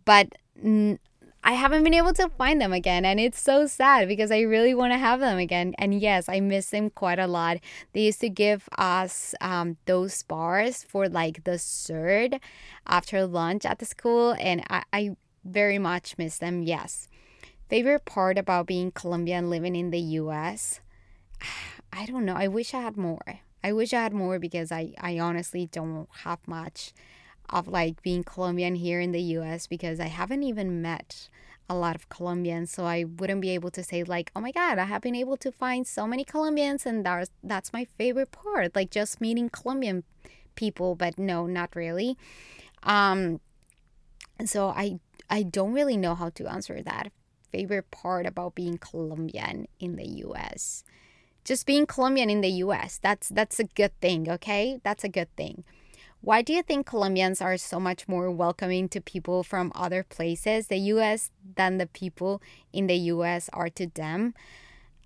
but 0.05 0.33
I 1.42 1.52
haven't 1.52 1.85
been 1.85 1.94
able 1.94 2.12
to 2.14 2.28
find 2.28 2.61
them 2.61 2.73
again. 2.73 3.04
And 3.04 3.18
it's 3.18 3.40
so 3.40 3.66
sad 3.66 4.09
because 4.09 4.30
I 4.30 4.40
really 4.40 4.75
want 4.75 4.92
to 4.92 4.99
have 4.99 5.20
them 5.20 5.38
again. 5.38 5.75
And 5.78 5.99
yes, 5.99 6.28
I 6.28 6.40
miss 6.40 6.70
them 6.70 6.90
quite 6.90 7.18
a 7.18 7.26
lot. 7.26 7.59
They 7.92 8.02
used 8.02 8.20
to 8.20 8.28
give 8.28 8.68
us 8.76 9.35
um, 9.40 9.76
those 9.87 10.23
bars 10.23 10.85
for 10.85 11.09
like 11.09 11.44
the 11.44 11.59
third 11.59 12.40
after 12.87 13.26
lunch 13.26 13.64
at 13.64 13.78
the 13.78 13.87
school. 13.87 14.37
And 14.38 14.62
I, 14.68 14.82
I 14.92 15.16
very 15.44 15.78
much 15.78 16.18
miss 16.18 16.38
them. 16.38 16.62
Yes. 16.62 17.09
Favorite 17.68 18.04
part 18.04 18.37
about 18.37 18.66
being 18.66 18.90
Colombian 18.90 19.49
living 19.49 19.76
in 19.76 19.90
the 19.90 20.00
US? 20.00 20.80
I 21.92 22.06
don't 22.06 22.25
know. 22.25 22.35
I 22.35 22.49
wish 22.49 22.75
I 22.75 22.80
had 22.82 22.97
more. 22.97 23.40
I 23.64 23.73
wish 23.73 23.92
I 23.92 24.02
had 24.02 24.12
more 24.12 24.38
because 24.38 24.73
I, 24.73 24.94
I 25.00 25.18
honestly 25.18 25.66
don't 25.66 26.09
have 26.25 26.47
much 26.47 26.92
of 27.50 27.69
like 27.69 28.02
being 28.02 28.25
Colombian 28.25 28.76
here 28.76 29.00
in 29.00 29.12
the 29.12 29.21
US 29.38 29.66
because 29.66 30.00
I 30.00 30.07
haven't 30.07 30.42
even 30.42 30.80
met 30.80 31.28
a 31.69 31.75
lot 31.75 31.95
of 31.95 32.09
Colombians. 32.09 32.71
So 32.73 32.85
I 32.85 33.04
wouldn't 33.04 33.40
be 33.40 33.50
able 33.50 33.71
to 33.71 33.85
say 33.85 34.02
like, 34.02 34.30
oh 34.35 34.40
my 34.40 34.52
God, 34.52 34.78
I 34.78 34.85
have 34.85 35.02
been 35.02 35.14
able 35.14 35.37
to 35.38 35.52
find 35.52 35.87
so 35.87 36.07
many 36.07 36.25
Colombians 36.25 36.87
and 36.87 37.04
that's 37.04 37.30
that's 37.42 37.73
my 37.73 37.85
favorite 37.99 38.33
part. 38.33 38.75
Like 38.75 38.90
just 38.90 39.21
meeting 39.21 39.49
Colombian 39.49 40.04
people, 40.54 40.95
but 40.95 41.19
no, 41.19 41.47
not 41.47 41.76
really. 41.76 42.16
Um 42.83 43.40
so 44.45 44.69
I 44.69 45.00
I 45.28 45.42
don't 45.42 45.73
really 45.73 45.97
know 45.97 46.14
how 46.14 46.30
to 46.30 46.49
answer 46.49 46.83
that. 46.83 47.12
Favorite 47.52 47.90
part 47.90 48.26
about 48.26 48.54
being 48.54 48.78
Colombian 48.78 49.66
in 49.78 49.97
the 49.97 50.07
US. 50.26 50.85
Just 51.45 51.66
being 51.66 51.87
Colombian 51.87 52.30
in 52.30 52.40
the 52.40 52.64
US. 52.64 52.99
That's 52.99 53.28
that's 53.28 53.61
a 53.61 53.64
good 53.64 53.99
thing, 54.00 54.28
okay? 54.28 54.80
That's 54.83 55.04
a 55.04 55.09
good 55.09 55.35
thing. 55.37 55.64
Why 56.23 56.43
do 56.43 56.53
you 56.53 56.62
think 56.62 56.85
Colombians 56.85 57.41
are 57.41 57.57
so 57.57 57.81
much 57.81 58.07
more 58.07 58.31
welcoming 58.31 58.91
to 58.91 59.00
people 59.00 59.43
from 59.43 59.73
other 59.75 60.03
places, 60.03 60.67
the 60.67 60.77
US, 60.95 61.31
than 61.57 61.79
the 61.79 61.87
people 61.87 62.43
in 62.75 62.89
the 62.89 62.97
US 63.15 63.49
are 63.55 63.71
to 63.71 63.87
them? 63.87 64.35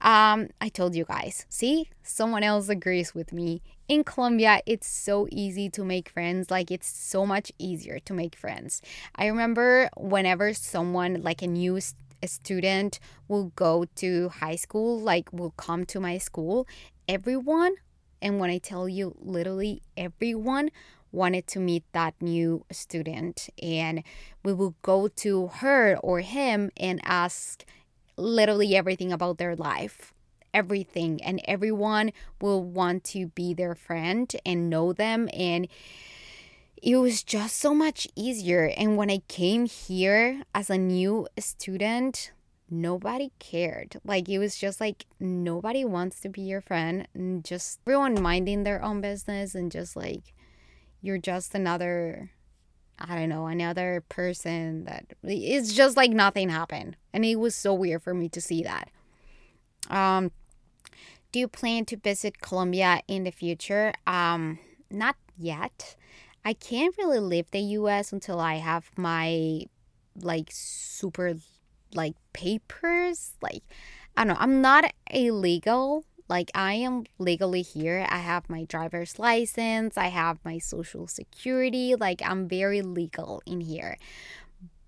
Um, 0.00 0.49
I 0.61 0.68
told 0.68 0.97
you 0.97 1.04
guys. 1.04 1.47
See, 1.49 1.88
someone 2.02 2.42
else 2.42 2.68
agrees 2.68 3.14
with 3.14 3.33
me. 3.33 3.62
In 3.87 4.02
Colombia, 4.02 4.61
it's 4.66 4.88
so 4.88 5.28
easy 5.30 5.71
to 5.71 5.85
make 5.85 6.09
friends. 6.09 6.50
Like, 6.50 6.73
it's 6.73 6.88
so 6.88 7.25
much 7.25 7.52
easier 7.61 8.00
to 8.00 8.12
make 8.12 8.35
friends. 8.35 8.83
I 9.14 9.26
remember 9.26 9.88
whenever 9.97 10.52
someone, 10.52 11.23
like 11.23 11.42
a 11.42 11.47
new 11.47 11.80
st- 11.80 12.00
a 12.25 12.26
student, 12.26 12.99
will 13.28 13.52
go 13.54 13.85
to 13.97 14.30
high 14.30 14.56
school, 14.56 14.99
like, 14.99 15.33
will 15.33 15.52
come 15.52 15.85
to 15.87 16.00
my 16.00 16.18
school, 16.18 16.66
everyone, 17.06 17.76
and 18.25 18.40
when 18.40 18.49
I 18.49 18.56
tell 18.56 18.88
you 18.88 19.14
literally 19.21 19.83
everyone, 19.99 20.71
wanted 21.14 21.47
to 21.49 21.61
meet 21.61 21.85
that 21.92 22.14
new 22.21 22.64
student. 22.71 23.49
And 23.62 24.02
we 24.42 24.52
would 24.52 24.75
go 24.83 25.09
to 25.09 25.49
her 25.49 25.97
or 26.02 26.21
him 26.21 26.71
and 26.76 27.00
ask 27.04 27.64
literally 28.16 28.76
everything 28.76 29.12
about 29.12 29.38
their 29.38 29.56
life 29.56 30.12
everything. 30.54 31.21
And 31.23 31.42
everyone 31.47 32.12
will 32.40 32.62
want 32.62 33.02
to 33.06 33.26
be 33.26 33.52
their 33.52 33.75
friend 33.75 34.33
and 34.47 34.71
know 34.71 34.92
them. 34.92 35.28
And 35.35 35.66
it 36.80 36.97
was 36.97 37.25
just 37.25 37.56
so 37.56 37.75
much 37.75 38.06
easier. 38.14 38.73
And 38.76 38.97
when 38.97 39.11
i 39.11 39.18
came 39.26 39.66
here 39.66 40.42
as 40.54 40.71
a 40.71 40.78
new 40.78 41.26
student 41.38 42.30
nobody 42.71 43.30
cared. 43.38 44.00
Like 44.04 44.28
it 44.28 44.38
was 44.38 44.56
just 44.56 44.80
like 44.80 45.06
nobody 45.21 45.85
wants 45.85 46.21
to 46.21 46.28
be 46.28 46.42
your 46.42 46.61
friend. 46.61 47.06
And 47.14 47.44
just 47.44 47.80
everyone 47.87 48.21
minding 48.21 48.64
their 48.64 48.83
own 48.83 49.00
business 49.00 49.54
and 49.54 49.71
just 49.71 49.97
like 49.97 50.35
you're 51.04 51.18
just 51.18 51.54
another 51.54 52.30
I 52.99 53.16
don't 53.16 53.28
know, 53.28 53.46
another 53.46 54.04
person 54.08 54.84
that 54.84 55.14
it's 55.23 55.73
just 55.73 55.96
like 55.96 56.12
nothing 56.12 56.49
happened. 56.49 56.96
And 57.12 57.25
it 57.25 57.37
was 57.37 57.54
so 57.54 57.75
weird 57.75 58.02
for 58.02 58.14
me 58.14 58.28
to 58.30 58.40
see 58.40 58.62
that. 58.62 58.90
Um 59.90 60.32
do 61.30 61.40
you 61.40 61.49
plan 61.49 61.84
to 61.87 61.96
visit 61.96 62.40
Colombia 62.40 63.02
in 63.06 63.25
the 63.25 63.30
future? 63.30 63.92
Um 64.06 64.58
not 64.90 65.16
yet. 65.37 65.94
I 66.44 66.54
can't 66.54 66.96
really 66.96 67.20
leave 67.20 67.50
the 67.50 67.61
US 67.78 68.12
until 68.12 68.40
I 68.40 68.54
have 68.54 68.90
my 68.96 69.64
like 70.20 70.49
super 70.50 71.34
like 71.92 72.14
papers. 72.32 73.32
Like 73.42 73.62
I 74.16 74.25
don't 74.25 74.28
know, 74.28 74.40
I'm 74.40 74.62
not 74.62 74.90
illegal 75.11 76.04
like, 76.28 76.50
I 76.54 76.74
am 76.74 77.04
legally 77.18 77.62
here. 77.62 78.06
I 78.08 78.18
have 78.18 78.48
my 78.48 78.64
driver's 78.64 79.18
license, 79.18 79.96
I 79.96 80.08
have 80.08 80.38
my 80.44 80.58
social 80.58 81.06
security. 81.06 81.94
Like, 81.94 82.22
I'm 82.24 82.48
very 82.48 82.82
legal 82.82 83.42
in 83.46 83.60
here. 83.60 83.98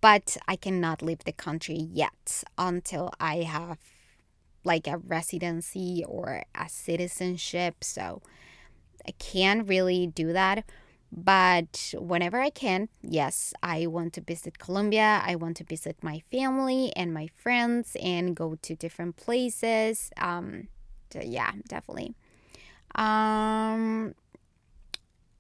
but 0.01 0.37
I 0.47 0.57
cannot 0.57 1.03
leave 1.03 1.25
the 1.25 1.33
country 1.33 1.77
yet 1.77 2.45
until 2.59 3.11
I 3.19 3.39
have 3.43 3.79
like 4.65 4.87
a 4.87 4.99
residency 4.99 6.05
or 6.07 6.45
a 6.55 6.69
citizenship. 6.69 7.83
So 7.83 8.23
I 9.07 9.13
can't 9.13 9.69
really 9.69 10.07
do 10.07 10.33
that. 10.33 10.65
But 11.13 11.95
whenever 11.97 12.41
I 12.41 12.51
can, 12.51 12.89
yes, 13.03 13.55
I 13.63 13.87
want 13.87 14.13
to 14.15 14.21
visit 14.21 14.59
Colombia. 14.59 15.23
I 15.25 15.37
want 15.37 15.57
to 15.59 15.65
visit 15.65 15.97
my 16.03 16.21
family 16.31 16.93
and 16.97 17.15
my 17.15 17.29
friends 17.37 17.97
and 18.03 18.35
go 18.37 18.57
to 18.63 18.75
different 18.75 19.17
places. 19.17 20.11
Um, 20.17 20.69
so 21.17 21.27
yeah, 21.27 21.53
definitely. 21.69 22.15
Um, 22.95 24.15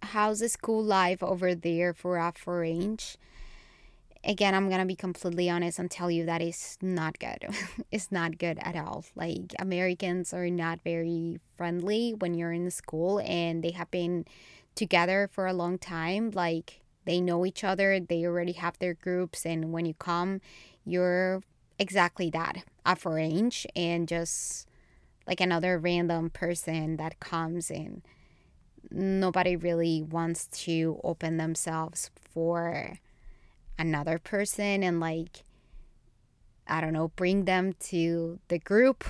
how's 0.02 0.40
the 0.40 0.48
school 0.48 0.82
life 0.82 1.22
over 1.22 1.54
there 1.54 1.92
for 1.92 2.16
a 2.16 2.32
Range? 2.46 3.16
Again, 4.24 4.54
I'm 4.54 4.68
gonna 4.68 4.86
be 4.86 4.96
completely 4.96 5.48
honest 5.50 5.78
and 5.78 5.90
tell 5.90 6.10
you 6.10 6.24
that 6.26 6.40
it's 6.40 6.78
not 6.80 7.18
good. 7.18 7.46
it's 7.92 8.10
not 8.10 8.38
good 8.38 8.58
at 8.60 8.74
all. 8.74 9.04
Like 9.14 9.54
Americans 9.58 10.32
are 10.32 10.50
not 10.50 10.80
very 10.82 11.38
friendly 11.56 12.14
when 12.14 12.34
you're 12.34 12.52
in 12.52 12.70
school, 12.70 13.20
and 13.20 13.62
they 13.62 13.72
have 13.72 13.90
been 13.90 14.24
together 14.74 15.28
for 15.30 15.46
a 15.46 15.52
long 15.52 15.78
time. 15.78 16.30
Like 16.30 16.80
they 17.04 17.20
know 17.20 17.46
each 17.46 17.62
other, 17.62 18.00
they 18.00 18.24
already 18.24 18.52
have 18.52 18.78
their 18.78 18.94
groups, 18.94 19.44
and 19.44 19.72
when 19.72 19.84
you 19.84 19.94
come, 19.94 20.40
you're 20.84 21.42
exactly 21.78 22.30
that 22.30 22.64
a 22.86 22.96
Range, 23.04 23.66
and 23.76 24.08
just 24.08 24.66
like 25.26 25.40
another 25.40 25.78
random 25.78 26.30
person 26.30 26.96
that 26.96 27.18
comes 27.20 27.70
in 27.70 28.02
nobody 28.90 29.56
really 29.56 30.02
wants 30.02 30.46
to 30.46 31.00
open 31.02 31.36
themselves 31.36 32.10
for 32.32 32.98
another 33.78 34.18
person 34.18 34.82
and 34.82 35.00
like 35.00 35.42
I 36.68 36.80
don't 36.80 36.92
know, 36.92 37.08
bring 37.14 37.44
them 37.44 37.74
to 37.90 38.40
the 38.48 38.58
group. 38.58 39.04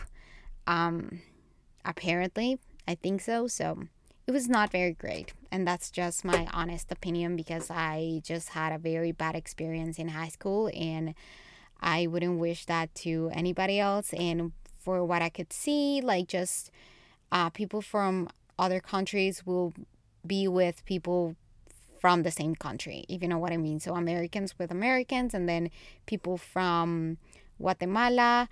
Um 0.67 1.21
apparently, 1.85 2.59
I 2.87 2.97
think 2.97 3.21
so. 3.21 3.47
So 3.47 3.85
it 4.27 4.33
was 4.33 4.49
not 4.49 4.73
very 4.73 4.93
great. 4.93 5.33
And 5.53 5.67
that's 5.67 5.91
just 5.91 6.25
my 6.25 6.49
honest 6.53 6.91
opinion 6.91 7.37
because 7.37 7.71
I 7.71 8.21
just 8.25 8.51
had 8.51 8.73
a 8.73 8.79
very 8.79 9.13
bad 9.13 9.37
experience 9.37 9.99
in 9.99 10.09
high 10.09 10.29
school 10.29 10.71
and 10.75 11.15
I 11.81 12.07
wouldn't 12.09 12.41
wish 12.41 12.67
that 12.67 12.95
to 12.97 13.31
anybody 13.33 13.79
else. 13.79 14.13
And 14.13 14.53
for 14.87 15.05
what 15.05 15.21
I 15.21 15.31
could 15.31 15.53
see, 15.53 16.01
like 16.01 16.29
just 16.29 16.71
uh, 17.33 17.51
people 17.51 17.83
from 17.83 18.29
other 18.57 18.79
countries 18.79 19.45
will 19.45 19.75
be 20.25 20.47
with 20.47 20.85
people 20.85 21.35
from 21.99 22.23
the 22.23 22.31
same 22.31 22.55
country, 22.55 23.05
if 23.09 23.21
you 23.21 23.27
know 23.27 23.37
what 23.39 23.53
I 23.53 23.57
mean. 23.57 23.81
So 23.81 23.97
Americans 23.97 24.55
with 24.61 24.71
Americans, 24.71 25.35
and 25.35 25.49
then 25.49 25.71
people 26.07 26.37
from 26.39 27.19
Guatemala 27.61 28.49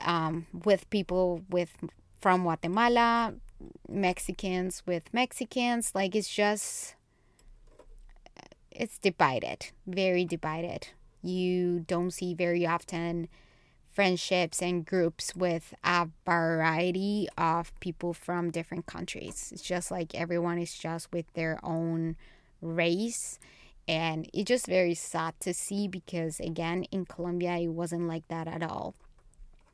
um, 0.00 0.46
with 0.64 0.88
people 0.88 1.42
with 1.50 1.76
from 2.18 2.44
Guatemala, 2.44 3.34
Mexicans 3.90 4.82
with 4.86 5.12
Mexicans. 5.12 5.92
Like 5.94 6.16
it's 6.16 6.32
just 6.34 6.94
it's 8.70 8.96
divided, 8.96 9.66
very 9.86 10.24
divided. 10.24 10.88
You 11.20 11.80
don't 11.80 12.12
see 12.12 12.32
very 12.32 12.64
often 12.66 13.28
friendships 13.98 14.62
and 14.62 14.86
groups 14.86 15.34
with 15.34 15.74
a 15.82 16.08
variety 16.24 17.26
of 17.36 17.72
people 17.80 18.14
from 18.14 18.48
different 18.48 18.86
countries. 18.86 19.50
It's 19.52 19.60
just 19.60 19.90
like 19.90 20.14
everyone 20.14 20.60
is 20.60 20.72
just 20.72 21.10
with 21.10 21.26
their 21.32 21.58
own 21.64 22.14
race. 22.62 23.40
And 23.88 24.30
it's 24.32 24.46
just 24.46 24.68
very 24.68 24.94
sad 24.94 25.34
to 25.40 25.52
see 25.52 25.88
because, 25.88 26.38
again, 26.38 26.84
in 26.92 27.06
Colombia, 27.06 27.56
it 27.56 27.72
wasn't 27.72 28.06
like 28.06 28.22
that 28.28 28.46
at 28.46 28.62
all. 28.62 28.94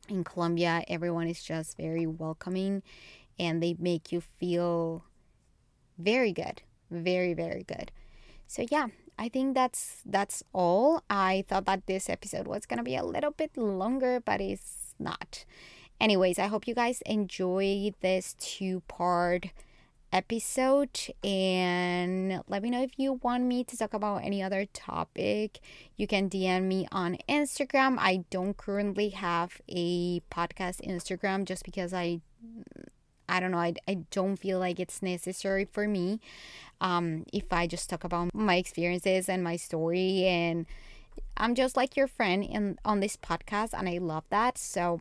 In 0.08 0.24
Colombia, 0.24 0.82
everyone 0.88 1.28
is 1.28 1.42
just 1.42 1.76
very 1.76 2.06
welcoming 2.06 2.82
and 3.38 3.62
they 3.62 3.76
make 3.78 4.10
you 4.10 4.22
feel 4.22 5.04
very 5.98 6.32
good. 6.32 6.62
Very, 6.90 7.34
very 7.34 7.64
good. 7.64 7.92
So, 8.46 8.64
yeah, 8.70 8.86
I 9.18 9.28
think 9.28 9.54
that's 9.54 10.02
that's 10.04 10.42
all. 10.52 11.02
I 11.08 11.44
thought 11.48 11.66
that 11.66 11.86
this 11.86 12.08
episode 12.10 12.46
was 12.46 12.66
gonna 12.66 12.82
be 12.82 12.96
a 12.96 13.04
little 13.04 13.30
bit 13.30 13.56
longer, 13.56 14.20
but 14.20 14.40
it's 14.40 14.94
not. 14.98 15.44
Anyways, 16.00 16.38
I 16.38 16.46
hope 16.46 16.66
you 16.66 16.74
guys 16.74 17.02
enjoy 17.06 17.92
this 18.00 18.34
two 18.38 18.80
part 18.88 19.46
episode 20.12 20.96
and 21.24 22.40
let 22.46 22.62
me 22.62 22.70
know 22.70 22.82
if 22.82 22.92
you 22.96 23.14
want 23.22 23.44
me 23.44 23.64
to 23.64 23.76
talk 23.76 23.92
about 23.92 24.22
any 24.24 24.42
other 24.42 24.64
topic. 24.66 25.58
You 25.96 26.06
can 26.06 26.30
DM 26.30 26.64
me 26.64 26.86
on 26.92 27.18
Instagram. 27.28 27.96
I 27.98 28.24
don't 28.30 28.56
currently 28.56 29.10
have 29.10 29.60
a 29.68 30.20
podcast 30.30 30.86
Instagram 30.86 31.44
just 31.44 31.64
because 31.64 31.92
I 31.92 32.20
I 33.28 33.40
don't 33.40 33.52
know, 33.52 33.58
I, 33.58 33.74
I 33.88 34.04
don't 34.10 34.36
feel 34.36 34.58
like 34.58 34.78
it's 34.78 35.02
necessary 35.02 35.64
for 35.64 35.88
me 35.88 36.20
um, 36.84 37.24
if 37.32 37.50
I 37.50 37.66
just 37.66 37.88
talk 37.88 38.04
about 38.04 38.34
my 38.34 38.56
experiences 38.56 39.28
and 39.28 39.42
my 39.42 39.56
story. 39.56 40.26
And 40.26 40.66
I'm 41.36 41.54
just 41.54 41.76
like 41.76 41.96
your 41.96 42.06
friend 42.06 42.44
in 42.44 42.78
on 42.84 43.00
this 43.00 43.16
podcast, 43.16 43.70
and 43.72 43.88
I 43.88 43.98
love 43.98 44.24
that. 44.28 44.58
So, 44.58 45.00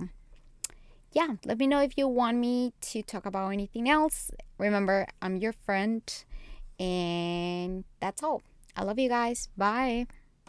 yeah, 1.12 1.36
let 1.46 1.60
me 1.60 1.68
know 1.68 1.82
if 1.82 1.98
you 1.98 2.08
want 2.08 2.38
me 2.38 2.74
to 2.94 3.04
talk 3.04 3.26
about 3.26 3.50
anything 3.50 3.90
else. 3.90 4.32
Remember, 4.58 5.08
I'm 5.22 5.38
your 5.38 5.54
friend, 5.54 6.02
and 6.80 7.84
that's 8.00 8.24
all. 8.24 8.42
I 8.76 8.84
love 8.84 8.98
you 8.98 9.10
guys. 9.10 9.50
Bye. 9.58 10.08